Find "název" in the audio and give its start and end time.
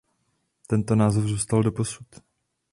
0.95-1.23